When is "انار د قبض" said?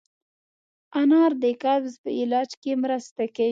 1.01-1.93